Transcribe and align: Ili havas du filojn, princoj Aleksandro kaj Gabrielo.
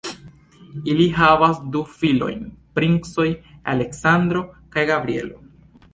Ili 0.93 1.05
havas 1.17 1.59
du 1.75 1.83
filojn, 1.99 2.41
princoj 2.79 3.29
Aleksandro 3.75 4.43
kaj 4.77 4.87
Gabrielo. 4.93 5.43